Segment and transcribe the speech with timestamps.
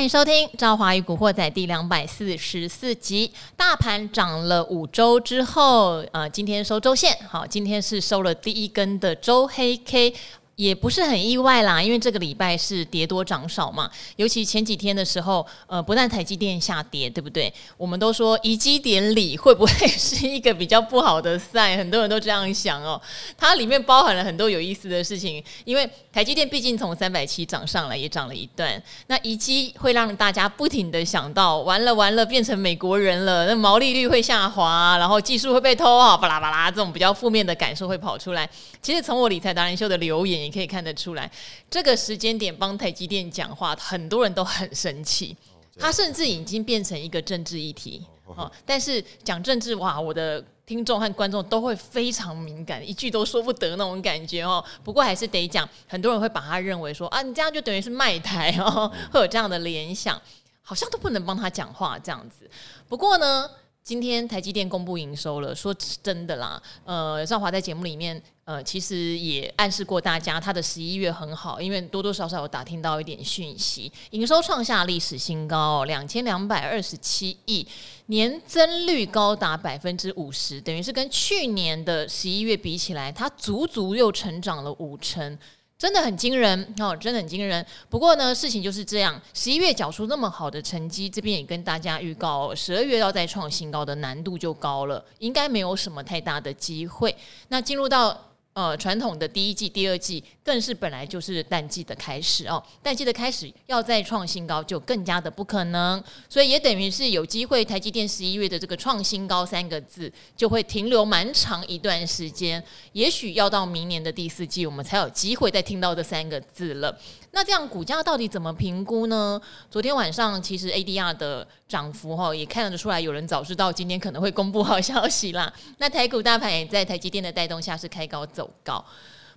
[0.00, 3.30] 欢迎收听《赵华与古惑仔》第两百四十四集。
[3.54, 10.14] 大盘涨了五周之后，呃，今天收周线，好，今天是收了第一根的周黑 K。
[10.60, 13.90] 也不是很意外啦，因为这个礼拜是跌多涨少嘛。
[14.16, 17.50] 尤其前几天的时候，呃，不但台积电下跌，对不对？
[17.78, 21.78] 我们都说移机典礼会不会是一个比较不好的赛？
[21.78, 23.00] 很多人都这样想哦。
[23.38, 28.70] 它里面包含了很多有意思的事情，因为台积电毕竟从三百七涨上来，也涨了一段。
[29.06, 38.46] 那移机会让大家不停地想到，完了完了，变成美国人了，那毛利率会下滑，然后技术会被偷啊，巴拉巴拉，这种比较负面的感受会跑出来。
[38.82, 40.49] 其实从我理财达人秀的留言。
[40.50, 41.30] 可以看得出来，
[41.70, 45.36] 这个时间点帮台积电讲话，很多人都很生气。
[45.78, 48.04] 他甚至已经变成一个政治议题。
[48.26, 54.64] 哦，但是讲政治哇，我的听众和观众都会非常敏感，一句都说不得那种感觉哦。
[54.84, 60.20] 不过还是得讲，很多人会把他认为说啊，你这样就等于是卖台哦，会有这样的联想，
[60.62, 62.48] 好像都不能帮他讲话这样子。
[62.88, 63.50] 不过呢。
[63.82, 77.66] 今天台积电公布营收了，说真的啦，呃，赵华在节目里面，呃，其实也暗示过大家，他的十一月很好，因为多多少少有打听到一点讯息，营收创下历史新高，两千两百二十七亿，
[78.06, 85.36] 年增率高达百分之五十，等于是跟去年的十一月比起来，它足足又成长了五成。
[85.80, 87.64] 真的很惊人哦，真的很惊人。
[87.88, 97.16] 不过呢，事情就是这样，十一月缴出那么好的成绩，这边也跟大家预告，十二月要再创新高的难度就高了，应该没有什么太大的机会。
[97.48, 98.29] 那进入到。
[98.52, 102.60] 呃，传统的第一季、第二季更是本来就是淡季的开始哦。
[102.82, 106.02] 淡季的开始要再创新高，就更加的不可能。
[106.28, 112.62] 所以也等于是有机会，台积电十一月的这个创新高三个字就会停留蛮长一段时间。
[112.92, 116.98] 也许要到明年的第四季，我们才有机会再听到这三个字了。
[117.32, 119.40] 那这样股价到底怎么评估呢？
[119.70, 125.52] 昨天晚上其实 ADR 的涨幅哈也看得出来，有人早知道今天可能会公布好消息啦。
[125.78, 128.82] 那台股大盘也在台积电的带动下是开高走高。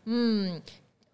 [0.05, 0.61] 嗯，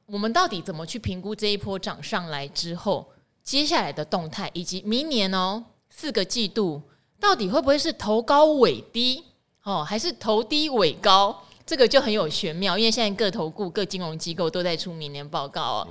[0.06, 3.12] 我们到底怎么去评估这一波涨上来之后
[3.44, 6.82] 接下来的动态，以及明年哦四个季度
[7.20, 9.24] 到底会不会是头高尾低
[9.64, 11.44] 哦，还是头低尾高？
[11.66, 15.88] 这个就很有玄妙，因为现在各投顾、各金融机构都在出明年报告哦。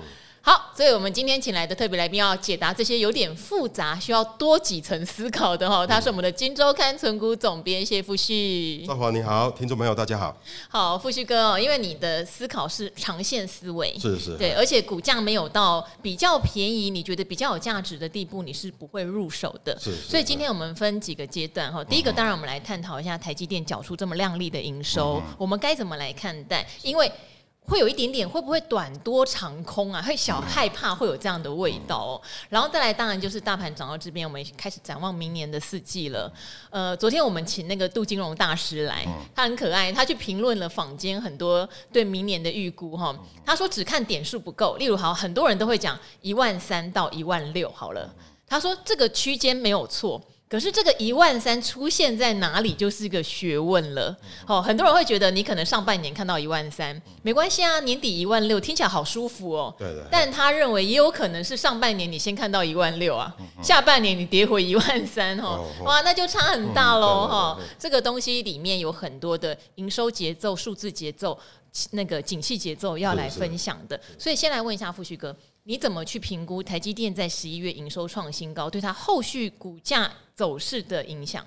[0.48, 5.86] 好，所以我们今天请来的特别来宾要解答这些有点复杂、需要多几层思考的哈。
[5.86, 8.82] 他是我们的《金周刊》存股总编谢富旭。
[8.87, 10.34] 赵华你好，听众朋友大家好。
[10.70, 19.78] 好，富旭哥哦，因为你的思考是长线思维，是是，对，而且股价没有到比较便宜，你觉得比较有价值的地步，你是不会入手的。
[19.78, 21.84] 是，是，所以今天我们分几个阶段哈。
[21.84, 26.66] 第一个，当然我们来探讨一下台积电缴出这么亮丽的营收，我们该怎么来看待？
[26.81, 27.12] 因为
[27.68, 30.00] 会有一点点，会不会短多长空啊？
[30.00, 32.22] 会小害怕会有这样的味道哦。
[32.48, 36.32] 然后再来，当然就是大盘涨到这边，我们开始展望明年的四季了。
[36.70, 43.14] 呃，昨天我们请那个杜金龙大师来，他很可爱，他去评论了坊间很多对明年的预估哈。
[43.44, 48.10] 他说只看点数不够，例如好，很多人都会讲一万三到一万六好了。
[48.46, 50.18] 他说这个区间没有错。
[50.48, 54.16] 可是这个一万三出现在哪里就是个学问了。
[54.47, 59.75] 哦，很多人会觉得你可能上半年看到一万三没关系啊，年底一万六听起来好舒服哦。
[59.78, 60.03] 对对。
[60.10, 67.60] 但他认为也有可能是上半年你先看到一万六啊，下半年你跌回一万三哦，哇，那就差很大喽哈。
[67.78, 71.38] 这个东西里面有很多的营收节奏、数字节奏、
[71.91, 74.00] 那个景气节奏要来分享的。
[74.19, 75.37] 所以先来问一下富旭哥。
[75.64, 81.44] 你怎么去评估台积电在十一月营收创新高，对它后续股价走势的影响？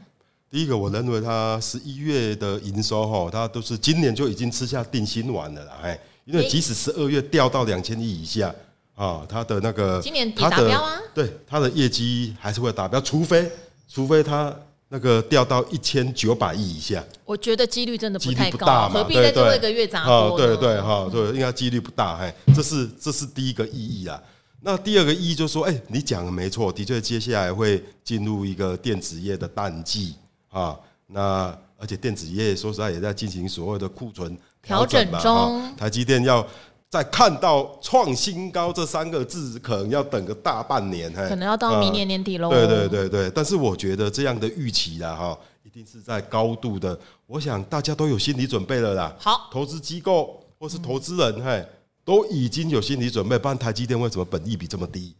[0.49, 5.79] 第一个，我认为它十一月的营收哈，它都是今年就已经吃下定心丸了啦。
[5.81, 8.53] 哎，因为即使十二月掉到两千亿以下
[8.93, 13.49] 啊，它的那个今年底达标啊，对它的业绩还是会达标，除非
[13.87, 14.53] 除非它。
[14.93, 20.37] 那个掉到一千九百亿以下，我觉得几率真的不太高，何必在最后一个月砸多？
[20.37, 22.17] 对对哈，对，应该几率不大。
[22.17, 24.21] 哎，这是这是第一个意义啊。
[24.61, 30.15] 那第二个意义就是说，哎，你讲的没错，的确接下来会进入一个电子业的淡季
[30.49, 30.79] 啊。
[31.07, 36.47] 那而且电子业说实在也在进行所谓的库存调整中，台积电要。
[36.91, 42.49] 在看到创新高这三个字，可能要等个大半年，可能要到明年年底喽。
[42.49, 49.15] 对对对对，但是我觉得这样的预期啦，哈，一定是在高度的，我想大家都有心理准备了啦。
[49.17, 51.65] 好，投资机构或是投资人，嘿，
[52.03, 55.15] 都已经有心理准备，不然台积电为什么本益比这么低？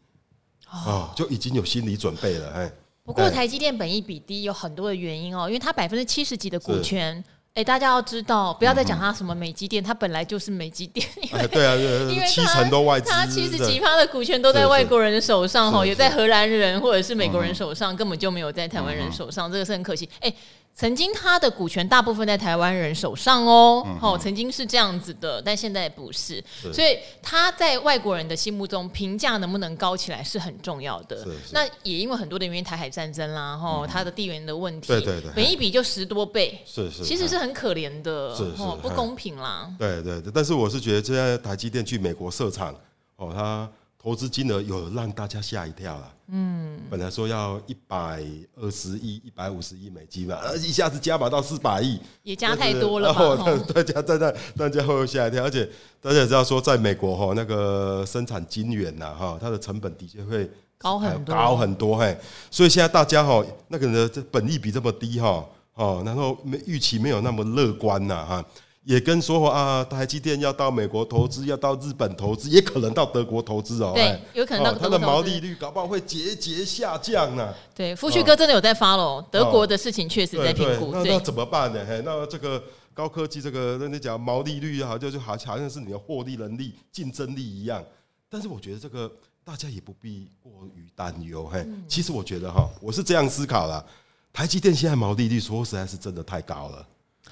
[0.70, 2.72] 哦，就已经有心理准备了，哎。
[3.04, 7.24] 不过台积电本益比低有很多的原因哦，因为它百分之七十几的股权。
[7.54, 11.06] 哎，大家要知道，不要再讲它什么美积电，它本来就是美积电。
[11.34, 20.08] 哎，对啊，因为七成都外资，它七十几趴的股权都在外国人的手上哈，也在荷兰人或者是美国人手上，根本就没有在台湾人手上，这个是很可惜。
[20.22, 20.34] 哎。
[20.74, 31.28] 曾经他的股权大部分在台湾人手上哦，哦，曾经是这样子的，但现在不是，所以他在外国人的心目中评价能不能高起来是很重要的。
[31.52, 39.72] 那也因为很多的原因，台海战争啦，哈，它的地缘的问题，对对对，每一笔就十多倍，是是，其实是很可怜的，是是，不公平啦。
[39.78, 42.76] 对对对，但是我是觉得，现在台积电去美国设厂，
[43.18, 43.70] 哦，他。
[44.02, 48.24] 投资金额有让大家吓一跳了，嗯，本来说要一百
[48.56, 53.46] 二十亿、一百五十亿美金嘛，呃，一下子加码到四百亿，也加太多了吧？
[53.72, 55.70] 大家在那，大家会吓一跳，而且
[56.02, 60.50] 大家也知道说，在美国哈，那个生产金元呐，哈，它的成本的确会
[60.80, 61.96] 高很多，高很多。
[61.96, 62.18] 嘿，
[62.50, 65.46] 所以现在大家哈，那个人，这本益比这么低哈，
[65.76, 68.46] 哦，然后没预期没有那么乐观呐，哈。
[68.84, 73.92] 也跟说啊，台积电要到美国投资，要到日本投资，也可能到德国投资哦。
[73.94, 74.74] 对，有可能到。
[74.74, 77.54] 它的毛利率搞不好会节节下降呢。
[77.76, 80.92] 对，富旭哥真的有在 follow 德国的事情，确实在评估。
[80.94, 81.86] 那那怎么办呢？
[81.88, 82.62] 嘿，那这个
[82.92, 87.84] 高科技这个，那你讲毛利率好，就就好好像是你的获利能力、竞争力一样。
[88.30, 89.12] 但是我觉得这个
[89.44, 91.46] 大家也不必过于担忧。
[91.46, 93.86] 嘿，其实我觉得哈，我是这样思考的：
[94.34, 96.88] 台积电现在毛利率说实在是真的太高了。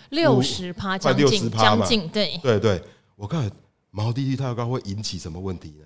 [0.09, 2.38] 六十趴，将近将近，对。
[2.44, 2.81] 对对，
[3.15, 3.50] 我看
[3.91, 5.85] 毛利率太高会引起什么问题呢？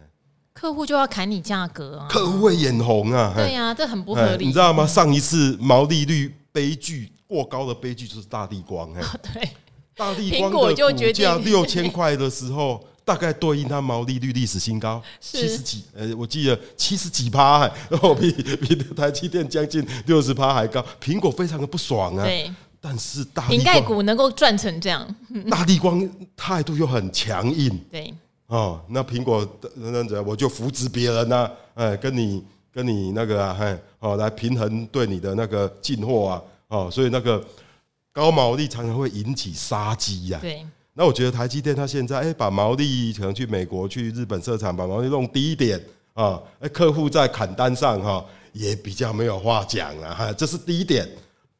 [0.53, 4.85] 客户就要砍你价格啊，客户会眼红啊，对呀，这很不合理，你知道吗？
[4.85, 9.01] 上一次毛利率悲剧过高的悲剧就是大地光，哎，
[9.33, 9.49] 对，
[9.95, 22.53] 大地光的股价六千块的时候，大概对应它毛利率历史新高七十几，呃，我记得七十几趴，然后 比比台积电将近六十趴还高，苹果非常的不爽啊，对。
[22.85, 25.15] 但是大瓶盖股能够赚成这样，
[25.49, 27.79] 大地光态度又很强硬。
[27.89, 28.13] 对，
[28.47, 32.43] 哦，那苹果那样子，我就扶持别人呐，哎，跟你
[32.73, 37.41] 跟你那个啊，嘿，哦，来平衡对你的那个进货啊，哦，所以那个
[38.11, 40.39] 高毛利常常会引起杀机呀。
[40.41, 45.81] 对，那我觉得台积电它现在哎，把毛利可能去美国、去日本设厂，把毛利弄低一点
[46.15, 51.07] 啊，哎，客户在砍单上哈也比较没有话讲了哈，这是第一点。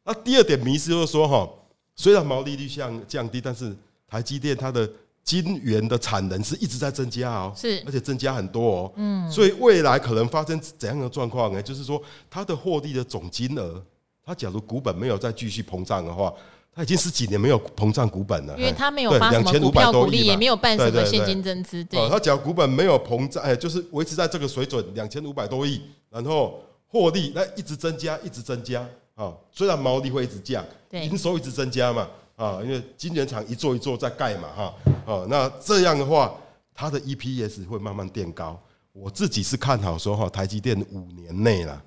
[0.06, 1.50] 那第二点迷思就是说，哈，
[1.96, 3.76] 虽然毛利率降降低，但是
[4.08, 4.90] 台积电它的
[5.24, 11.62] 晶圆的产能是一直在增加哦，是，而且增加很多哦，嗯，所以未来可能发生怎样的状况呢？
[11.62, 13.82] 就是说，它的获利的总金额，
[14.26, 16.34] 它假如股本没有再继续膨胀的话，
[16.76, 28.86] 它已经十几年没有膨胀股本了，因为它没有发什么股票股利，也没有办什么现金增资，对，它假如股本没有膨胀，哎，就是维持在这个水准两千五百多亿，然后获利那一直增加，一直增加。
[29.16, 34.74] 啊，虽然毛利会一直降，营收一直增加嘛，啊，因为晶圆厂一座一座在盖嘛，哈，
[35.06, 36.36] 哦，那这样的话，
[36.74, 38.60] 它的 EPS 会慢慢垫高。
[38.92, 41.82] 我自己是看好说，哈，台积电五年内啦，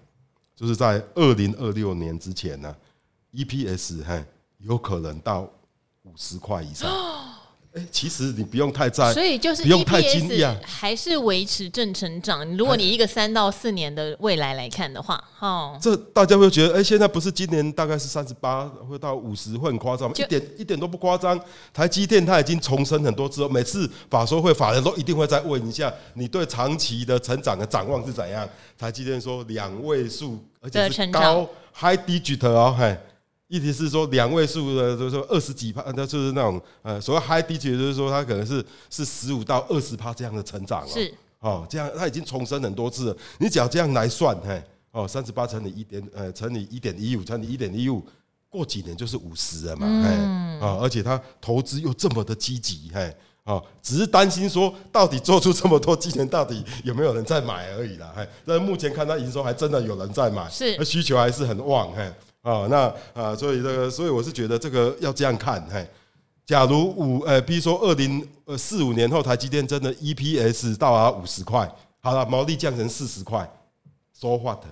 [0.54, 2.74] 就是在二零二六年之前呢
[3.32, 4.24] ，EPS 哈
[4.58, 5.42] 有可能到
[6.02, 6.90] 五十块以上。
[7.90, 12.44] 其实你不用太在，所以就是不用太惊讶，还是维持正成长。
[12.56, 20.14] 如果你一个三到四年的未来来看的话，哈，这大家会觉得，哎，现在不是今年大概是三十八，会到五十，会很夸张吗？
[20.16, 21.38] 一点一点都不夸张。
[21.72, 28.48] 台积电它已经重申很多次，每次法说会法人都一定会再问一下，你对长期的成长的展望是怎样？
[28.78, 32.96] 台积电说两位数，而且是高 high digit 哦，嘿。
[33.48, 40.88] 意思是说两位数的，就是说二十几趴，那就是那种呃，所谓 high digit，就是说它可能是是十五到二十趴这样的成长哦。
[40.88, 43.16] 是哦，这样它已经重生很多次了。
[43.38, 44.60] 你只要这样来算，嘿，
[44.90, 48.04] 哦，三十八乘以一点呃乘以一点一五乘以一点一五，
[48.48, 58.26] 过几年就是五十了嘛，嗯，啊，而且它投资又这么的积极，嘿，啊，只是担心说到底做出这么多，今年到底有没有人在买而已啦，嘿。
[58.44, 62.10] 但目前看它营收还真的有人在买，是，需求还是很旺，嘿。
[62.46, 65.84] 啊，那啊，所以这个，所以我是觉得这个要这样看，嘿，
[66.44, 71.68] 假如五，呃，比如说二零呃四五年后，台积电真的 EPS 到达五十块，
[72.00, 73.50] 好了，毛利降成四十块
[74.12, 74.62] ，so what？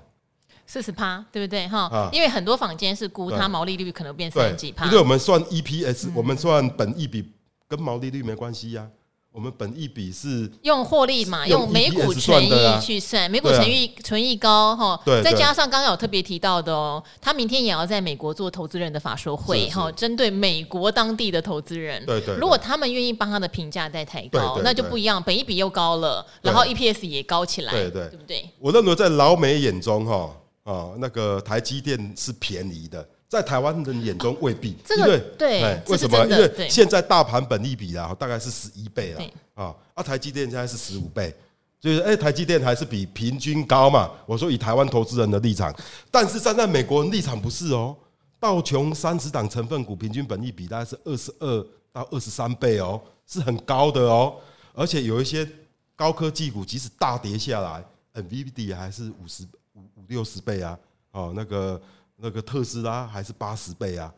[0.67, 1.67] 四十趴，对不对？
[1.67, 7.29] 哈，因为很多坊间是估它毛利率可能变三十几趴，因为我们算 EPS，我们算本益比，
[7.67, 8.89] 跟毛利率没关系呀。
[9.35, 28.49] 我们本益比是用获利嘛，用每股权益去算，每股权益权益高哈，再加上刚刚有特别提到的哦，他明天也要在美国做投资人的法说会哈，针对美国当地的投资人，对对，如果他们愿意帮他的评价再抬高，那就不一样，本益比又高了，然后 EPS 也高起来，对对，对不对？
[28.61, 30.31] 我认为在老美眼中哈
[30.63, 36.25] 啊，那个台积电是便宜的，在台湾人眼中未必，这个对对，为什么？
[36.27, 41.35] 因为现在大盘本利比啊，大概是十一倍了啊，啊，台积电现在是十五倍，
[41.81, 44.09] 就是哎，台积电还是比平均高嘛。
[44.25, 45.75] 我说以台湾投资人的立场，
[46.13, 47.97] 但是站在美国人立场不是哦，
[48.39, 54.37] 道琼三十档成分股平均本利比大概是二十二到二十三倍哦，是很高的哦，
[54.75, 55.49] 而且有一些
[55.97, 57.85] 高科技股即使大跌下来
[58.23, 60.79] ，NVIDIA 还是五十五五六十倍啊，
[61.11, 61.81] 哦，那个。
[62.17, 64.13] 那个特斯拉还是八十倍啊，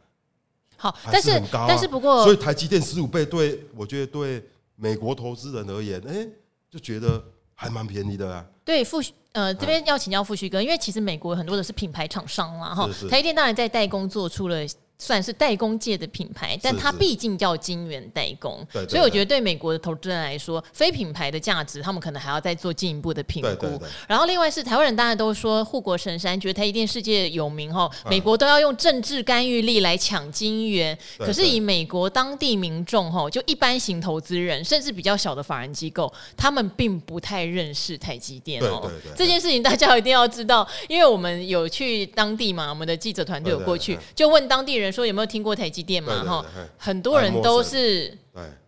[0.77, 6.27] 好，但是但是不过，所以台积电十五倍，对我觉得对美国投资人而言，哎，
[6.71, 7.23] 就觉得
[7.55, 8.45] 还蛮便宜的啊。
[8.65, 14.67] 对，富，呃，这边要请教富旭哥，因为其实美国很多的是品牌厂商啦，哈，台积电当然在代工做出了。
[14.99, 23.81] 算是代工界的品牌，但它毕竟叫金圆代工，所以我觉得对美国的投资人来说，非品牌的价值，他们可能还要再做进一步的评估。
[24.09, 38.91] 然后另外是台湾人，大家都说护国神山，觉得台积电世界有名哈，美国都要用政治干预力来抢晶圆，可是以美国当地民众哈，就一般型投资人，甚至比较小的法人机构，他们并不太认识台积电哦。
[39.15, 44.86] 这件事情大家一定要知道，因为我们有去当地嘛，我们的记者团队有过去，就问当地人。
[44.91, 46.25] 说有没有听过台积电嘛？
[46.25, 46.45] 哈，
[46.79, 48.17] 很多人都是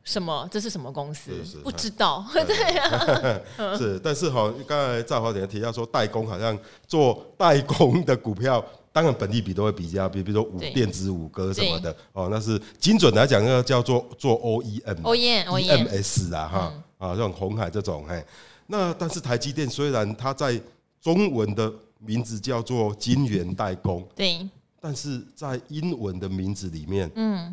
[0.05, 0.49] 什么？
[0.51, 1.31] 这是什么公司？
[1.63, 2.25] 不知道。
[2.33, 3.43] 对 啊，
[3.77, 4.01] 是。
[4.03, 18.25] 但是哈，刚才赵华姐提到说，代工好像做代工的股票，当然本地比都会比较，比比如说五电子、五哥什么的哦，那是精准来讲，那叫做做 OEM，OEM，EMS 啊，哈啊，这种鸿海这种，嘿，
[18.67, 20.59] 那但是台积电虽然它在
[21.01, 24.49] 中文的名字叫做晶圆代工，对。
[24.81, 27.53] 但是在英文的名字里面，嗯，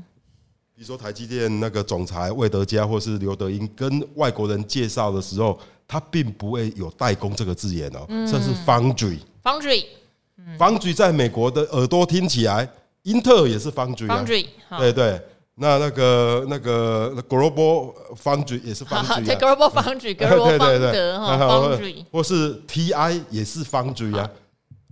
[0.76, 12.70] 比如说台积电那个总裁魏德嘉或是刘德英跟外国人介绍的时候，他并不会有代工这个字眼哦，这是 foundry，foundry，foundry 在美国的耳朵听起来，
[13.04, 14.46] 英特尔也是 foundry，foundry，
[14.78, 15.20] 对对，
[15.56, 24.30] 那那个那个 global foundry 也是 foundry，global foundry，global 方德哈 foundry，或是 TI 也是 foundry 啊。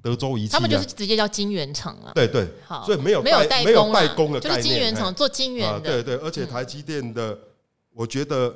[0.03, 2.11] 德州仪器，他们就是直接叫晶圆厂啊。
[2.13, 6.03] 对对，好，所以没有没有代工的概念，就是晶圆厂做晶圆的。
[6.03, 7.35] 对对，而且台积电的，
[7.93, 8.53] 我觉得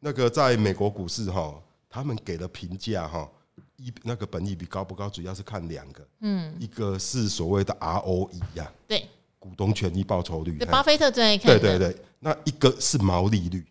[0.00, 1.54] 那个在美国股市哈，
[1.88, 3.30] 他们给的评价哈，
[3.76, 9.06] 一那个本益比高不高，主要是看两个，嗯，一个是所谓的 ROE 呀，对，
[9.38, 11.56] 股东权益报酬率，巴菲特最爱看。
[11.56, 13.64] 对对对，那一个是毛利率。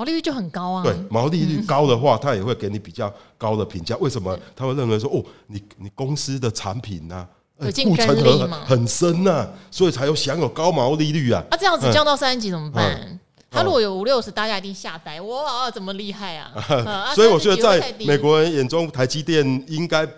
[0.00, 3.94] 毛利率就很高啊，对，毛利率高的话，他也会给你比较高的评价。
[3.98, 4.34] 为什么？
[4.56, 7.28] 他会认为说，哦，你你公司的产品呐，
[7.58, 11.44] 护城河很深呐，所以才有享有高毛利率啊。
[11.50, 13.20] 那这样子降到三十几怎么办？
[13.50, 17.12] 他如果有五六十，大家一定吓呆，哇，怎么厉害啊？
[17.14, 20.08] 所以我觉得，在美国人眼中，台积电应该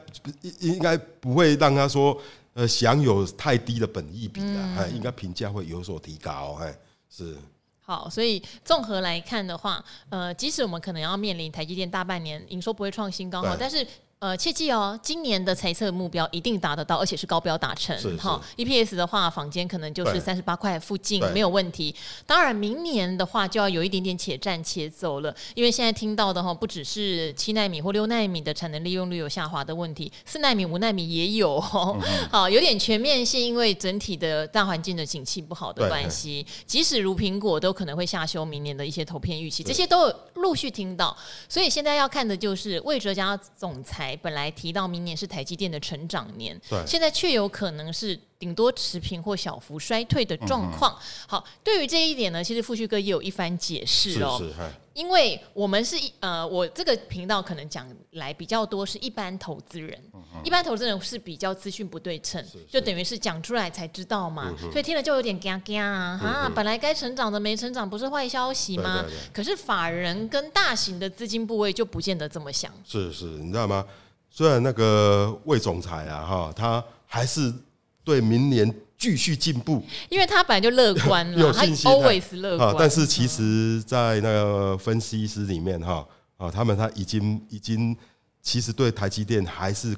[0.60, 2.16] 应该不会让他说，
[2.54, 6.72] 呃，享有太低的本益比啊，哎，应该评价会有所提高，哎，
[7.10, 7.36] 是。
[7.92, 13.86] 好，所以综合来看的话，呃，即使我们可能要面临台积电大半年营收不会创新高，哈，但是。
[14.22, 17.92] 呃，切记哦，今年的财测目标一定达得到，而且是高标达成。
[18.18, 21.92] 哈，EPS 的话，坊间可能就是三十八块附近没有问题。
[22.24, 31.58] 当然，明年的话就要有一点点且战且走了，因为现在听到的哈，不只是七纳米或六纳米的产能利用率有下滑的问题，四纳米、五纳米也有。
[31.60, 31.98] 好、
[32.32, 41.16] 嗯，有点全面性，因为整体的大环境的景气不好的关系，即使如苹果都可能会下修明年的一些投片预期，这些都有陆续听到。
[41.48, 44.11] 所以现在要看的就是魏哲家总裁。
[44.16, 50.96] 本来提到明年是台积电的成长年，对，现在却有可能是顶多持平或小幅衰退的状况。
[51.26, 54.36] 好，对于这一点呢，其实富旭哥也有一番解释哦。
[54.38, 54.52] 是
[54.92, 59.98] 因为我们是呃，我这个频道可能讲来比较多是一般投资人，
[60.44, 66.52] 一般投资人是比较资讯不对称，就等于是讲出来才知道嘛，所以听了就有点嘎嘎啊啊！
[66.54, 69.02] 本来该成长的没成长，不是坏消息吗？
[69.32, 72.70] 可是法人跟大型的资金部位就不见得这么想。
[72.84, 73.86] 是是，你知道吗？
[74.34, 77.52] 虽然那个魏总裁啊，哈，他还是
[78.02, 82.74] 对明年继续进步，因为他本来就乐观了，有信心，always 乐观。
[82.78, 86.08] 但是其实，在那个分析师里面，哈，
[86.38, 87.94] 啊，他们他已经已经，
[88.40, 89.94] 其实对台积电还是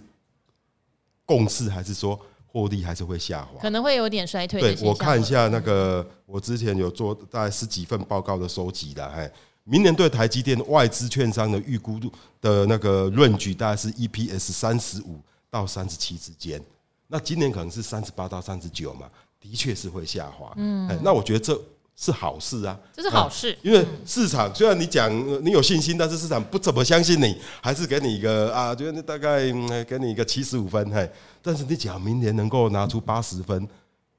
[1.24, 4.60] 共识，还是说获利还是会下滑，可能会有点衰退。
[4.60, 9.30] 对，我看一下那个，我之前有做大概十几份报告的收集的，哎。
[9.64, 11.98] 明年对台积电外资券商的预估
[12.40, 15.18] 的那个 range 大概是 EPS 三十五
[15.50, 16.62] 到三十七之间，
[17.08, 19.08] 那今年可能是三十八到三十九嘛，
[19.40, 20.52] 的确是会下滑。
[20.56, 21.58] 嗯，那我觉得这
[21.96, 25.10] 是好事啊，这是好事，因为市场虽然你讲
[25.44, 29.44] 你有信心，但是市场不怎么相信你，还是给你一个啊，觉得大概
[29.84, 31.08] 给你一个七十五分，嘿，
[31.40, 33.66] 但是你讲明年能够拿出八十分，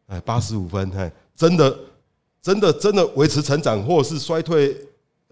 [0.08, 1.78] 哎，八十五分，嘿，真的，
[2.42, 4.76] 真的，真的维持成长，或者是衰退，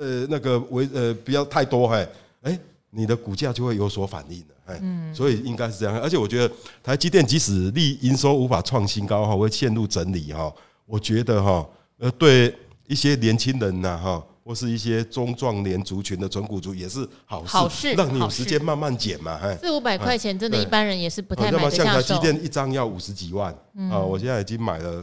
[0.04, 2.08] 呃，那个维呃不要太多，哎，
[2.42, 6.02] 哎，你的股价就会有所反应的，哎，所以应该是这样。
[6.02, 10.54] 而且我觉得台积电即使利营收无法创新高哈，会陷入整理哈，
[10.86, 11.66] 我觉得哈，
[12.00, 12.54] 呃，对
[12.88, 14.24] 一些年轻人呐哈。
[14.46, 19.40] 或是一些中壮年族群的存股族也是好事，好事，让你有时间慢慢减嘛。
[19.56, 21.86] 四五百块钱真的，一般人也是不太买得下手。
[21.86, 23.56] 像台积电一张要五十几万
[23.90, 25.02] 啊，我现在已经买了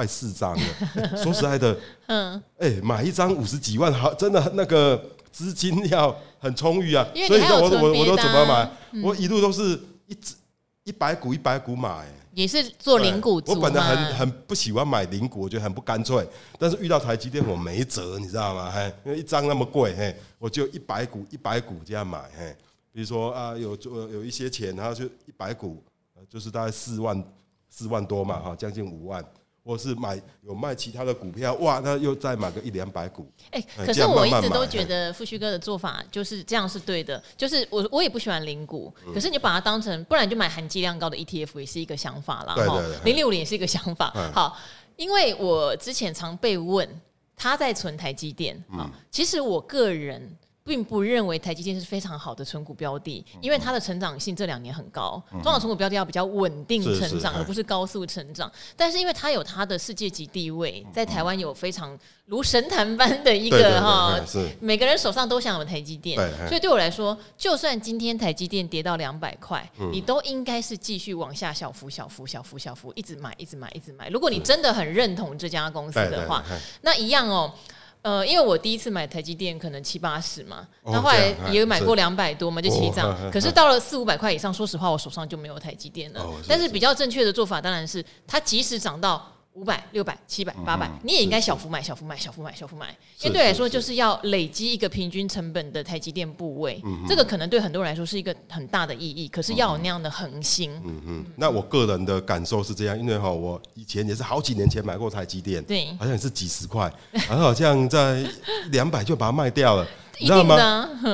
[0.00, 0.66] 快四张了。
[1.22, 1.76] 说实在的，
[2.06, 4.98] 嗯，哎，买一张五十几万，好，真的那个
[5.30, 7.06] 资金要很充裕啊。
[7.28, 8.70] 所以我我我都怎么买？
[9.02, 10.34] 我一路都是一支
[10.84, 12.06] 一百股一百股买。
[12.32, 16.26] 也是做零股，我本来很很不喜欢买零股，我觉得很不干脆。
[16.58, 18.70] 但是遇到台积电，我没辙，你知道吗？
[18.70, 22.56] 嘿，因为一张那么贵，嘿，我就一百股一百股这样买，嘿。
[22.92, 25.82] 比如说啊，有做有一些钱，然后就一百股，
[26.28, 27.22] 就是大概四万
[27.68, 29.24] 四万多嘛，哈，将近五万。
[29.70, 33.30] 或是买有卖其他的股票，哇，那又再买个一两百股。
[33.52, 42.54] 哎，可是我一直都觉得富旭哥的做法就是这样是对的，就是我我也不喜欢零股，可是你就把它当成，不然就买含积量高的 ETF 也是一个想法啦。
[42.56, 44.12] 哈，零六五零也是一个想法。
[44.34, 44.58] 好，
[44.96, 47.00] 因为我之前常被问
[47.36, 50.36] 他在存台积电啊，其实我个人。
[50.64, 55.22] 并不认为台积电是非常好的存股标的，因为它的成长性这两年很高。
[55.42, 58.50] 中小存股标的要比较稳定成长，而不是高速成长。
[58.76, 64.20] 但是因为它有它的世界级地位，在台湾有非常如神坛般的一个哈，
[64.60, 66.16] 每个人手上都想有台积电。
[66.46, 74.08] 所以对我来说，就算今天台积电跌到两百块，你都应该是继续往下小幅、小幅、小幅、小幅一直买、一直买、一直买。
[74.08, 76.44] 如果你真的很认同这家公司的话，
[76.82, 77.52] 那一样哦。
[78.02, 83.14] 呃，因为我第一次买台积电可能七八十嘛，那、哦、后来也有买过两百多嘛，就起涨。
[83.30, 86.24] 可是到了四五百块以上，说实话，我手上就没有台积电了。
[86.48, 89.30] 但是比较正确的做法当然是，它即使涨到。
[89.60, 92.88] 五百、六百、七百、八百，你也应该小幅买、小幅买、小幅买、小幅买，
[93.20, 99.28] 因为对来说就是要累积一个平均成本的台积电部位，这个可能对很多人来说是一个很大的意义。
[99.28, 100.72] 可是要有那样的恒心。
[100.82, 101.26] 嗯嗯。
[101.36, 106.90] 那我个人的感受是这样，因为哈，我以前也是好几年前买过台积电，对，好像也是几十块，
[107.28, 108.26] 然后好像在
[108.70, 109.86] 两百就把它卖掉了，
[110.18, 110.56] 你知道吗？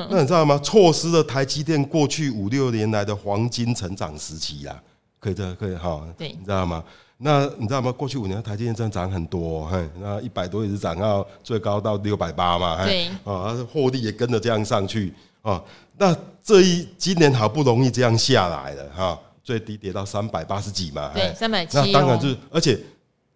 [0.08, 0.56] 那你知道吗？
[0.58, 4.80] 错失了台积电过去五六年来的黄金成长时期啦，
[5.18, 6.84] 可以的，可以哈，对，你知道吗？
[7.18, 7.90] 那你知道吗？
[7.92, 15.62] 过去五年台积电真的涨很多，嘿，那一百多一直涨到最高到六百八嘛，对，啊，获利也跟着这样上去啊。
[15.96, 21.76] 那这一今年好不容易这样下来了哈，最低跌到三百八十几嘛，对，三百七。
[21.76, 22.78] 那当然就是，而且。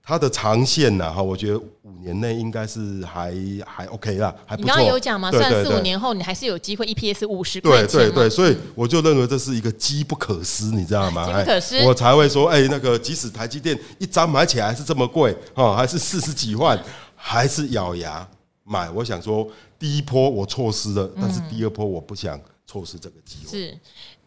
[0.02, 3.32] 它的长线呢，哈，我觉得五年内应该是还
[3.64, 4.64] 还 OK 啦，还不错。
[4.64, 7.86] 你刚刚有讲嘛，算四五年后你还是有机会 EPS 五十块钱。
[7.86, 11.26] 对对对，所以我就认为这是一个机不可失，你知道吗？
[11.26, 16.82] 机不可失，我才会说，哎，那个即使台积电一张买起来还是这么贵，哈，还是四十几万，
[17.14, 18.26] 还是咬牙
[18.64, 18.90] 买。
[18.90, 19.46] 我想说，
[19.78, 23.50] 第一波我错失了，但是第二波我不想错失这个机会。
[23.50, 23.78] 是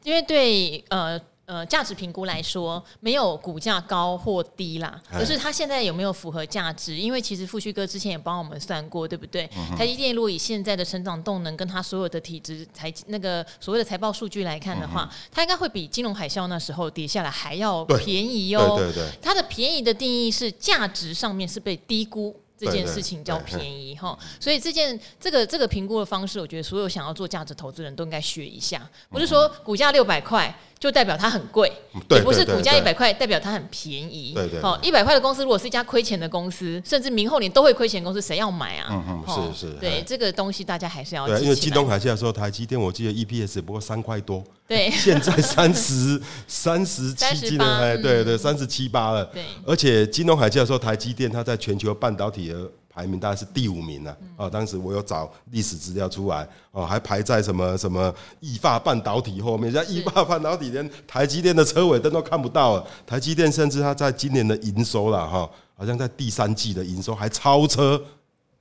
[0.04, 1.20] 因为对呃。
[1.46, 6.96] 呃，价值评估来说，没有股价高或低啦，可是它现在有没有符合价值？
[6.96, 9.46] 因为其实富旭哥之前也帮我们算过，对不对？
[9.78, 18.76] 台积电如果以现在的成长动能跟它所有的体质财那个所谓的财报数据来看的话，它应该会比金融海啸那时候跌下来还要便宜哦。
[18.78, 22.34] 对对对，它的便宜的定义是价值上面是被低估。
[22.56, 28.90] 这件事情叫便宜哈，所以这件这个这个评估的方式，我觉得所有想要做价值投资人都应该学一下。
[29.10, 31.72] 不是说股价六百块就代表它很贵，
[32.10, 34.34] 也不是股价一百块代表它很便宜。
[34.36, 38.90] 对对，好，一百块的公司如果是一家亏钱的公司，甚至明后年都会亏钱的公司，谁要买啊？
[38.92, 41.26] 嗯嗯，是是，对这个东西大家还是要。
[41.26, 49.24] 对，因为金东海啸的时候，台积电我记得 EPS 不过三块多， 对， 现在三十三十七，哎，对对，三十七八了。
[49.28, 54.18] 对，而且金东海啸的时候，台积电它在全球半导体的排名大概是第五名了。
[54.38, 59.72] 啊，当时我有找历史资料出来，哦，还排在什么什么意法半导体后面。
[59.72, 62.88] 像意法半导体连台积电的车尾灯都看不到了。
[63.06, 68.00] 台积电甚至它在今年的营收了哈，好像在第三季的营收还超车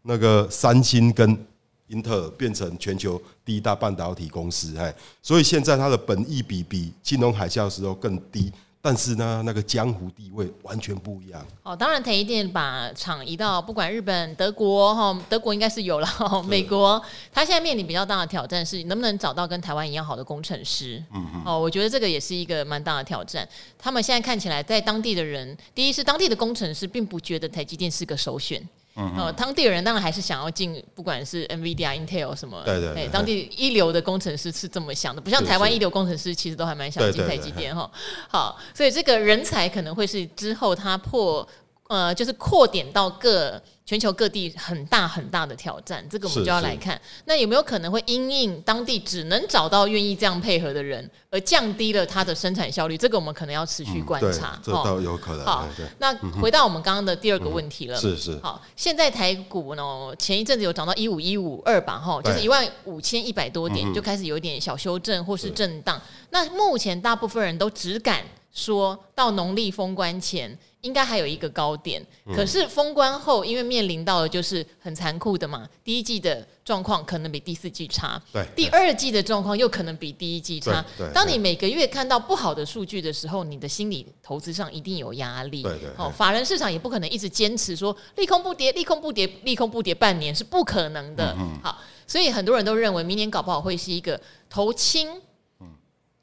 [0.03, 1.47] 那个三星跟
[1.88, 4.75] 英特尔，变成全球第一大半导体公司。
[4.79, 8.51] 哎，所以现在它的本益比比金融海啸的时候更低。
[8.85, 11.47] 但是呢，那个江湖地位完全不一样。
[11.62, 16.09] 哦，当然台积电把厂移到不管日本、德国哈，德国应该是有了，
[16.49, 17.01] 美国，
[17.33, 21.01] 它现在面临比较大的挑战是能不能找到跟台湾一样好的工程师。
[21.14, 21.42] 嗯嗯。
[21.47, 23.49] 哦，我觉得这个也是一个蛮大的挑战。
[23.79, 28.61] 他们现在看起来，在当地的人，第一是当地的工程师并不觉得台积电是个首选。
[28.94, 37.90] 嗯，哦，当地人当然还是想要进，不管是 NVIDIA、Intel 什么，对对对，当地一流的工程师是这么想的，不像台湾一流工程师其实都还蛮想进台积电哈。
[38.28, 41.46] 好，所以这个人才可能会是之后他破
[41.92, 46.98] 呃，就是扩点到各全球各地很大很大的挑战，这个我们就要来看。
[47.26, 52.96] 那有没有可能会因应当地只能找到愿意这样配合的人，而降低了它的生产效率？
[52.96, 54.55] 这个我们可能要持续观察。
[54.55, 55.44] 嗯、这倒有可能。
[55.44, 57.98] 好，那回到我们刚刚的第二个问题了。
[57.98, 58.40] 嗯、是是。
[58.42, 66.00] 好，现在台股呢，前一阵子有涨到一五一五二吧，哈，就是一万五千一百多点，就开始有一点小修正或是震荡。
[66.31, 68.22] 那目前大部分人都只敢
[68.55, 70.59] 说到农历封关前。
[70.83, 75.68] 应该还有一个高点，可是封关后，因为面临到的就是很残酷的嘛。
[75.85, 80.85] 第一季的状况可能比第四季差，对；第二季的状况又可能比第一季差。
[81.14, 85.62] 当你每个月看到不好的数据的时候，你的心理投资上一定有压力。
[85.62, 85.88] 对对。
[85.97, 91.33] 哦，法人市场也不可能一直坚持说利空不跌，利空不跌，利空不跌半年是不可能的。
[91.38, 95.09] 嗯好，所以很多人都认为明年搞不好会是一个头轻，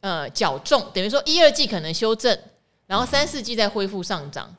[0.02, 2.38] 呃，脚重，等于说一二季可能修正。
[2.89, 4.52] 然后三四季再恢复上涨。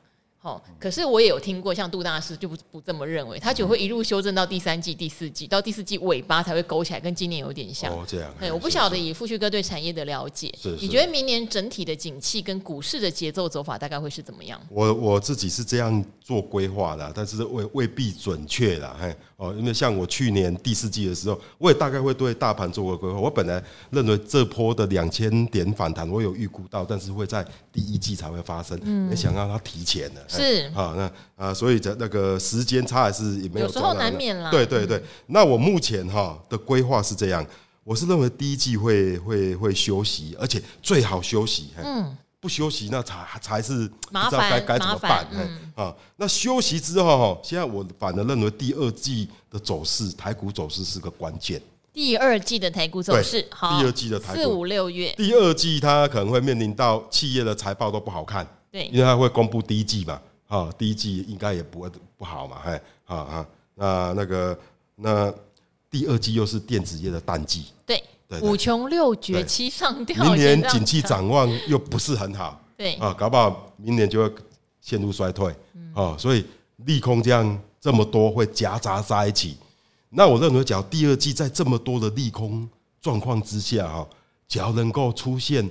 [0.43, 7.93] 好，可是我也有听过，像杜大师就不不这么认为，他就会一路修正到第三季、第四季，到第四季尾巴才会勾起来，跟今年有点像。
[7.93, 8.33] 哦，这样。
[8.39, 14.59] 对，我不晓得以富旭哥对产业的了解，是你觉得明年整体的景气跟股市的节奏走法大概会是怎么样？
[14.69, 18.97] 我我自己是这样做规划的，但是未未必准确啦。
[18.99, 23.19] 嘿，哦，因为像我去年第四季的时候，我也大概会对大盘做个规划。
[23.19, 30.21] 我本来认为这波的两千点反弹，我有预估到，但是会在第一季才会发生，嗯，没想到它提前了。
[30.27, 31.11] 是，好那。
[31.35, 34.51] 啊，所以这那个时间差还是也没有，有时候难免啦。
[34.51, 37.43] 对对对，那我目前哈的规划是这样，
[37.83, 41.71] 我是认为第一季会会会休息，而且最好休息。
[41.83, 45.25] 嗯，不休息那才才是不知道该该怎么办。
[45.31, 51.61] 嗯啊，那休息之后哈，现在我反而认为第二季的走势，台股走势是个关键。
[51.93, 60.19] 第二季的台股走势，好，第二季的台股四五六月，第二季它可能会面临到企业的财报都不好看，对，因为它会公布第一季嘛。
[60.47, 64.59] 啊，第一季应该也不会不好嘛，嘿，啊啊，那那个
[64.95, 65.33] 那
[65.89, 68.03] 第二季又是电子业的淡季，对，
[68.41, 72.93] 五穷六绝七上吊，明年景气展望又不是很好，对。
[72.95, 74.35] 啊，搞不好明年就会
[74.79, 75.53] 陷入衰退，
[75.93, 76.45] 啊，所以
[76.85, 79.57] 利空这样这么多会夹杂在一起，
[80.09, 82.67] 那我认为，只要第二季在这么多的利空
[83.01, 84.07] 状况之下，哈，
[84.47, 85.69] 只要能够出现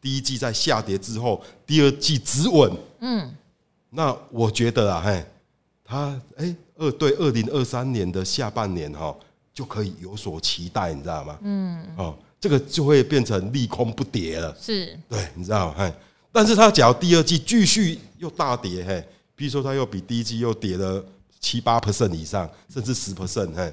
[0.00, 3.34] 第一季在下跌之后，第二季止稳，嗯。
[3.90, 5.24] 那我觉得啊，嘿，
[5.84, 9.14] 他哎二对二零二三年的下半年哈
[9.54, 11.38] 就可以有所期待，你知道吗？
[11.42, 15.74] 嗯，哦，这个就会变成利空不跌了，是，对，你知道吗？
[15.78, 15.94] 嘿，
[16.32, 21.02] 但是他假如第二季继续又大跌，嘿，比如说它又比第一季又跌了
[21.38, 23.72] 七八 percent 以上，甚至十 percent，嘿，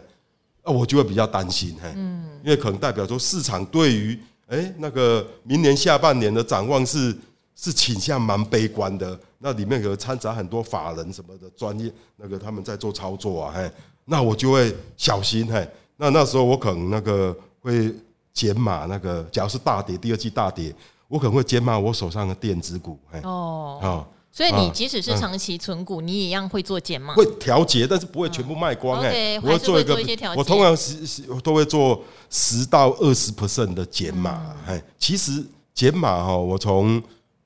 [0.64, 7.18] 那我就会比较担心，嘿，嗯，因为可能代表说市场对于哎那个明年下半年的展望是
[7.56, 9.20] 是倾向蛮悲观的。
[9.44, 13.72] 那里面可能掺杂很多法人什么的专业，那个他们在做操作啊，嘿，
[14.06, 17.94] 那我就会小心，嘿，那那时候我可能那个会
[18.34, 20.74] 减码，那个假如是大跌，第二季大跌，
[21.08, 29.96] 我可能会减码我手上的电子股，嘿，哦，哦，所以你即使是长期存股，你也一样会做减码，会调节，但是不会全部卖光，哎，我会做一个，
[30.36, 37.02] 我通常是是都会做十到二十 percent 的减码，哎，其实减码哈，我从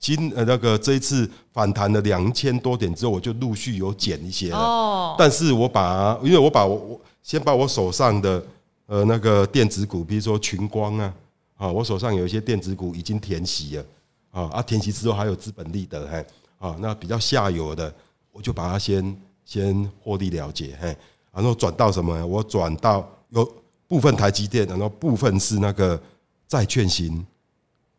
[0.05, 4.57] 今呃那个这一次反弹了两千多点之后，我就陆续有减一些了。
[4.59, 8.45] 哦，但是我把因为我把我我先把我手上的
[8.85, 11.13] 呃那个电子股，比如说群光啊，
[11.57, 13.85] 啊，我手上有一些电子股已经填息了
[14.29, 16.23] 啊，啊填息之后还有资本利得，嘿，
[16.59, 17.91] 啊，那比较下游的，
[18.31, 20.95] 我就把它先先获利了结，嘿，
[21.33, 22.23] 然后转到什么？
[22.27, 23.43] 我转到有
[23.87, 25.99] 部分台积电，然后部分是那个
[26.47, 27.25] 债券型。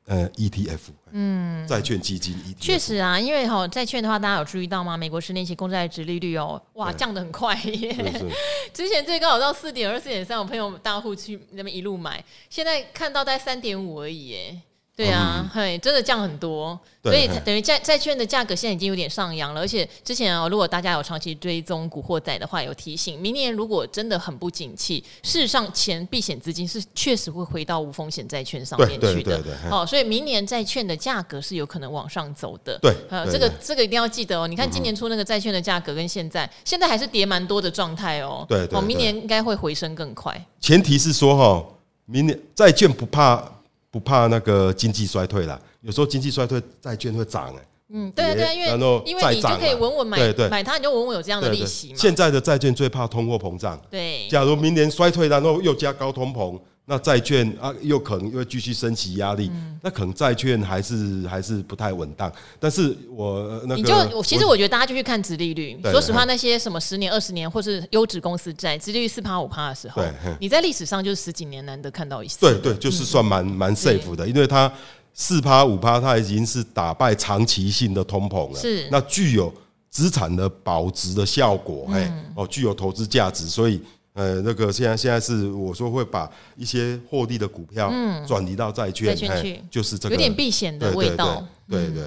[0.06, 0.78] 呃，ETF，
[1.10, 4.96] 嗯，债券基金 ETF，确实啊，因为哈债券的话，大家有注意到吗？
[4.96, 7.92] 美国十年期公债殖利率哦，哇，降得很快耶！
[8.72, 14.60] 之前最高有到四点二、四点三，我朋友大户去那边一路买，现在看到在三点五而已耶。
[14.96, 19.60] 对啊，嘿，真的降很多，所以等于债债券的价格现在已经有点上扬了。
[19.60, 29.38] 而且之前啊，如果大家有长期追踪古惑仔的话，有提醒，明年如果真的很不景气，事实上钱避险资金是确实会回到无风险债券上面去的。
[29.70, 32.78] 哦，所以明年债券的价格是有可能往上走的。
[32.80, 32.94] 对，
[33.30, 34.48] 这个这个一定要记得哦。
[34.48, 38.46] 你看今年初那个债券的价格跟现在，现在还是跌蛮多的状态哦。
[38.48, 40.42] 对，哦，明年应该会回升更快。
[40.58, 41.66] 前提是说哈，
[42.06, 43.55] 明年债券不怕。
[43.96, 47.66] 不怕那个经济衰退了，有时候经济衰退，债券会涨哎。
[47.88, 51.94] 嗯，对啊对啊，因为因为你就可以稳稳买对对买它，你就稳稳有这样的利息嘛。
[51.96, 53.80] 现在的债券最怕通货膨胀。
[53.90, 62.32] 对，假如明年衰退，然后又加高通膨，那债券啊，又可能又会继续升息压力，嗯、那可能债券还是还是不太稳当。
[62.60, 65.76] 但是我那个，你就其实我觉得大家就去看殖利率。
[65.82, 70.00] 对说实话，那些什么十年、二十年或是优质公司债，殖利率四趴五趴的时候，
[70.38, 72.38] 你在历史上就是十几年难得看到一次。
[72.38, 74.72] 对对，就是算蛮蛮 safe 的，因为它
[75.12, 78.60] 四趴五趴，它已经是打败长期性的通膨了。
[78.60, 79.52] 是，那具有
[79.90, 83.82] 资产的保值的效果，哎、嗯，哦，具有投资价值，所以。
[84.16, 87.92] 呃，那个现在现在是我说会把一些获利的股票
[88.26, 91.46] 转移到债券，债券去，就是这个有点避险的味道。
[91.68, 92.04] 对对，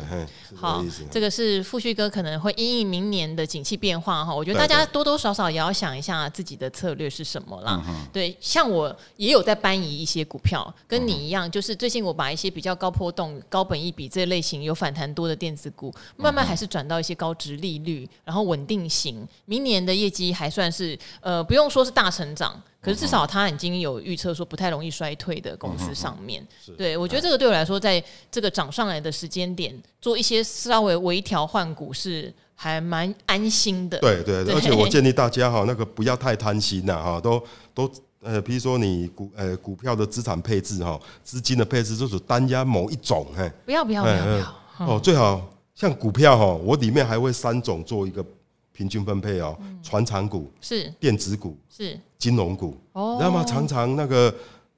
[0.56, 7.84] 好，这个是富旭哥可能会因应明年的景气变化哈，我觉得大家多多少少也要想一下自己的策略是什么啦。
[8.14, 22.62] 对，像我也有在搬移一些股票，跟你一样，就是最近我把一些比较高波动、高本益比这类型有反弹多的电子股，慢慢还是转到一些高值利率，然后稳定型，明年的业绩还算是呃，不用说是大成长。
[22.82, 26.42] 可是至少他已经有预测说不太容易衰退的公司上面，
[26.78, 33.98] 对，我觉得这个对我来说，在这个涨上来的时间点，做一些稍微微调换股是还蛮安心的。
[34.00, 37.42] 对对，而且我建议大家哈，那个不要太贪心呐哈，都
[37.74, 48.26] 都呃，比如说你股呃股票的资产配置哈，资金的配置就是单押某一种，嘿，不要不要不要不要哦，最好像股票哈，我里面还会三种做一个。
[48.72, 53.44] 平均分配哦，传产股是电子股是金融股，哦，你知道吗？
[53.44, 54.34] 常常那个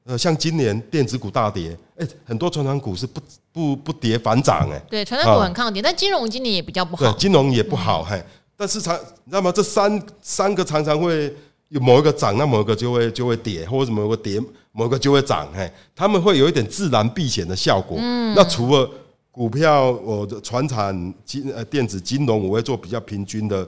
[0.06, 3.22] 呃，像今年电子股大跌，哎，很多传产股是不
[3.52, 8.22] 不不跌反涨哎，对，传产股很抗跌，但金融今年也比较不好，对，金融也不好嘿。
[8.56, 9.52] 但是常你知道吗？
[9.52, 11.36] 这三三个常常会
[11.70, 14.40] 有某一个涨，那某一个就会就会跌，或者某个跌，
[14.72, 17.98] 某个就会涨，嘿，他们会有一点自然避险的效果。
[18.00, 18.90] 嗯，那除了
[19.32, 23.68] 股票，我的传产金呃电子金融，我会做比较平均的。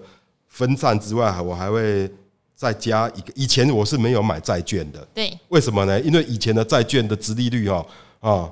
[0.55, 2.07] 分散之外，我还会
[2.55, 3.33] 再加一个。
[3.33, 5.99] 以前我是没有买债券的，对，为什么呢？
[6.01, 7.83] 因为以前的债券的殖利率哦，
[8.19, 8.45] 啊，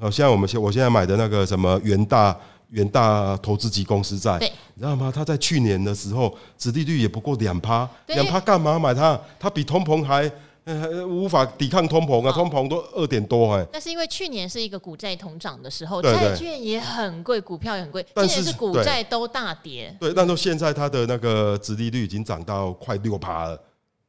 [0.00, 2.36] 好像我们现我现在买的那个什么元大
[2.70, 5.12] 元大投资级公司债，对，你知道吗？
[5.14, 9.20] 它在去年的时候，殖利率也不过两趴，两趴干嘛买它？
[9.38, 10.30] 它比通膨还。
[10.64, 13.66] 呃无法抵抗通膨啊，通膨都二点多哎。
[13.72, 18.06] 那是因为去年是一个股债同涨的时候，债券也很贵，股票也很贵。
[18.14, 19.92] 今年是股债都大跌。
[19.98, 23.58] 对，但是现在它的那个殖利率已经涨到快六趴了，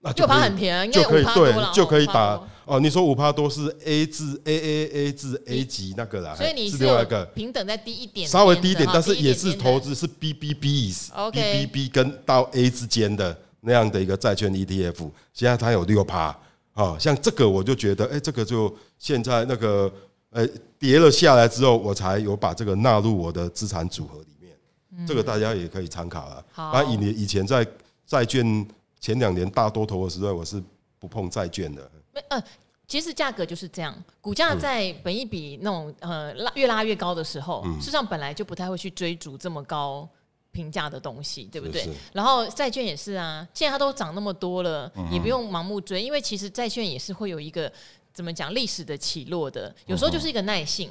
[0.01, 2.79] 那六趴很便宜，应该五趴对，就可以打哦。
[2.79, 12.69] 你说五趴多是 A 至 A A A 至 A 级那个啦，所以你是另外一个平等再低一点，稍微低一点，但是也是投资是 B B B，B B B 跟到 A
[12.69, 16.37] 之间的那样的一个债券 E T F，现在它有六趴。
[16.73, 19.91] 啊，像这个我就觉得，哎，这个就现在那个，
[20.29, 20.47] 呃，
[20.79, 25.05] 跌了下来之后，我才有把这个纳入我的资产组合里面。
[25.05, 26.45] 这个大家也可以参考了。
[26.55, 27.67] 啊，以你以前在
[28.07, 28.65] 债券
[29.01, 30.63] 前两年大多头的时候，我是
[30.97, 31.91] 不碰债券的。
[32.13, 32.41] 没呃，
[32.87, 40.07] 其实价格就是这样，股价在本一比那种呃拉越拉越高的时候，事实上本来就不太会去追逐这么高。
[40.53, 41.87] 平价的东西，对不对？
[42.11, 47.71] 然后债券也是啊，现在它都涨那么多了，也不用盲目追，因为其实债券也是会有一个
[48.13, 50.89] 怎么讲历史的起落的，有时候就是一个耐性。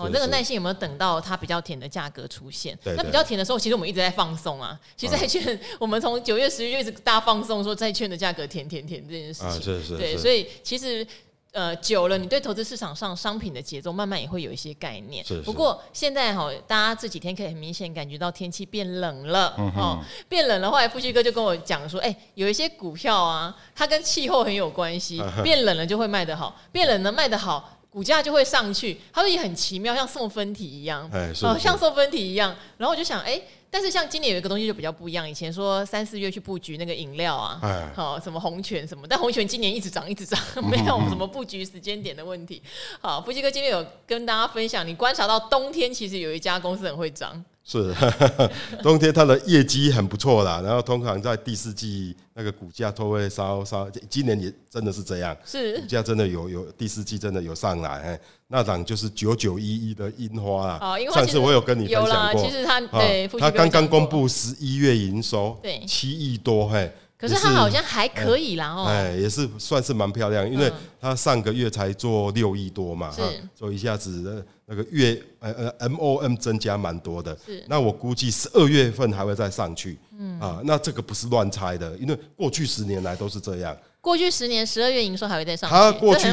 [0.00, 2.78] 哦，那个耐心有没有等到它比较甜的价格出现？
[2.84, 4.78] 那比较甜的时候，其实我们一直在放送啊。
[4.96, 9.98] 其实债券，我们从九月、十月就一直大放送，说债券的价格甜甜甜这件事情。
[9.98, 11.06] 对，所以其实。
[11.52, 15.24] 呃，久了，你对投资市场上商品的节奏慢慢也会有一些概念。
[15.24, 20.70] 是是不过现在哈，大家这几天可以很明显感觉到天气变冷了，哦，变冷了。
[20.70, 28.96] 后来富旭哥就跟我讲说，哎、欸，有一些股票啊，它跟气候很有关系， 变冷了就会卖得好，变冷了卖得好，股价就会上去。
[29.12, 31.10] 他说也很奇妙，像送分题一样，
[31.42, 32.56] 哦，像送分题一样。
[32.78, 33.44] 然后我就想，哎、欸。
[33.72, 40.36] 但是像今年有一个东西就比较不一样，以前说三四月去布局那个饮料啊，好什么红泉什么， 但红泉今年一直涨一直涨，
[40.68, 42.60] 没有什么布局时间点的问题。
[43.00, 47.44] 好，布基哥今天有跟大家分享，你观察到冬天其实有一家公司很会涨。
[47.64, 47.94] 是，
[48.82, 55.78] 冬天它的业绩很不错啦，然后通常在第四季那个股价都会稍稍，今年也真的是这样，是。
[55.78, 58.18] 股价真的有有第四季真的有上来，
[58.48, 66.90] 那档就是九九一一的樱花啊，哦，上次我有跟你分享过，其实它对，它刚刚公布十一月营收，对，七亿多，嘿。
[67.16, 73.20] 可是它好像还可以啦哦，哎，也是算是蛮漂亮，因为它上个月才做六亿多嘛，是，
[73.54, 80.38] 所以一下子那个月呃呃 M O M 增加蛮多的，是，那我估计十二月份还会再上去，嗯。
[80.38, 86.28] 啊，那这个不是乱猜的，因为过去十年来都是这样，过去十年十二月营收还会再上去，它过去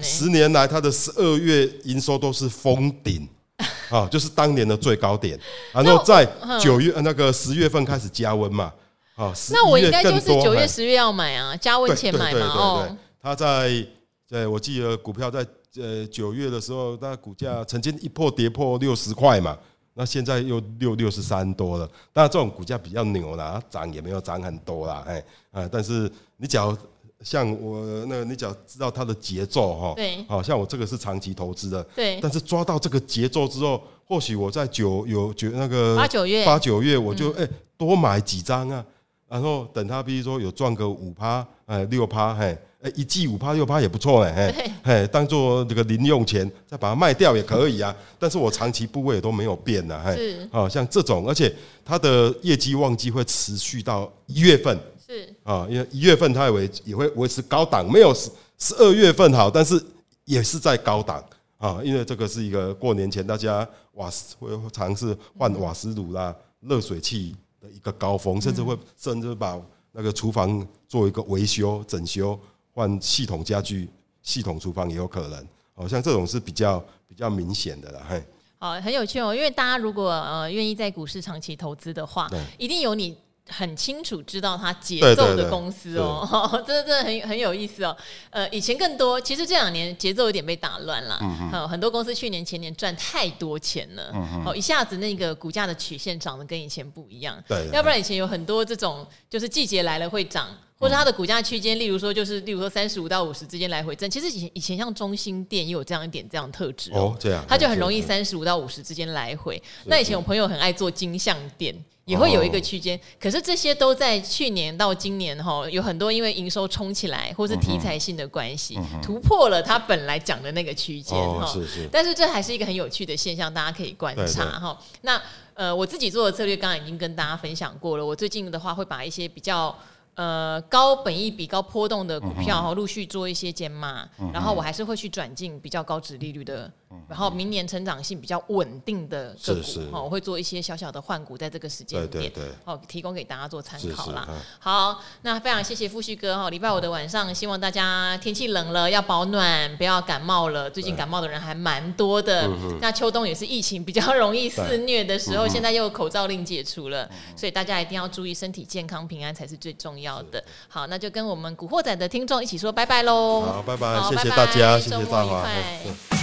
[0.00, 3.28] 十年来它的十二月营收都是封顶，
[3.90, 5.36] 啊，就是当年的最高点，
[5.72, 6.24] 然后在
[6.60, 8.72] 九月那个十月份开始加温嘛。
[9.16, 12.46] 啊，那我应该就是九月、十月要买啊，加温前买嘛。
[12.46, 13.84] 哦，他在
[14.26, 15.44] 对，我记得股票在
[15.76, 19.56] 呃九月的时候，那股价曾经一破跌破六十块嘛，
[19.94, 21.86] 那现在又六六十三多了。
[22.12, 26.76] 当然这种股价比较牛啦，涨也没有涨很多啦，哎啊，但是你只要
[27.22, 38.84] 像我那个，你只要知道它的节奏哈，对，好像我这个是长期投资的，对，但是抓到这个节奏之后，或许我在九有九那个八九月八九月我就哎、欸、多买几张啊，
[39.28, 42.58] 然后等它比如说有赚个五趴哎六趴嘿。
[42.82, 47.94] 哎，一季五趴六趴也不错哎，嘿，嘿，当做这个零用钱，再把它卖掉也可以啊。
[48.18, 59.78] 但是我长期部位也都没有变呐，嘿，好像这种，而且它的业绩旺季会持续到一月份，是啊，因为一月份它也维也会维持高档，没有十十二月份好，但是
[60.24, 61.22] 也是在高档
[61.58, 69.60] 啊，因为这个是一个过年前大家瓦斯会尝试换瓦斯炉啦、热水器的一个高峰，甚至会甚至把
[69.92, 72.40] 那个厨房做一个维修整修。
[72.72, 73.88] 换系统家具、
[74.22, 76.78] 系统厨房也有可能，好像这种是比较
[77.08, 78.06] 比较明显的了。
[78.08, 78.22] 嘿，
[78.58, 79.34] 好，很有趣哦。
[79.34, 83.16] 因为大家如果呃愿意在股市长期投资的话，一定有你
[83.48, 86.62] 很清楚知道它节奏的公司哦。
[86.64, 87.96] 真的真的很很有意思哦。
[88.30, 91.18] 呃，以前更多，其实这两年节奏有点被打乱了。
[91.20, 97.42] 嗯，很多公司去年前年赚太多钱了，嗯哦，一下子那个股价的曲线涨得跟以前不一样。
[97.48, 100.46] 对，要不然以前有很多这种，就是季节来了会涨。
[100.80, 104.10] 或者它的股价区间，例如说就是，例如说三十五到五十之间来回震。
[104.10, 109.62] 其实以前以前像中心店也有这样一点这样特质哦，这样，它就很容易三十五到五十之间来回。
[109.84, 111.74] 那以前我朋友很爱做金像店，
[112.06, 112.98] 也会有一个区间。
[113.20, 121.44] 可是这些都在去年到今年哈，有很多因为营收冲起来，或是题材性的关系，突破了它本来讲的那个区间哈。
[121.44, 121.86] 是是。
[121.92, 124.80] 但是这还是一个很有趣的现象，大家可以观察哈。
[125.02, 125.20] 那
[125.52, 128.06] 呃，我自己做的策略刚刚已经跟大家分享过了。
[128.06, 129.76] 我最近的话会把一些比较。
[130.20, 136.70] 呃，高本益比、高波动的股票哈，陆续做一些减码，然后我还是会去转进比较高值利率的。
[137.08, 142.32] 然后明年成长性比较稳定的个股，哈，我会做一些小小的换股，在这个时间点，
[142.64, 144.28] 哦，提供给大家做参考啦。
[144.58, 150.68] 好，那非常谢谢富旭哥哈，礼拜五的晚上，希望大家天气冷了要保暖，不要感冒了。
[150.68, 152.48] 最近感冒的人还蛮多的，
[152.80, 160.42] 那秋冬也是疫情比较容易肆虐的时候，现在又口罩令解除了，所以大家一定要注意身体健康平安才是最重要的。
[160.68, 163.42] 好，那就跟我们古惑仔的听众一起说拜拜喽。
[163.42, 166.19] 好，拜拜，谢谢大家，谢谢大家。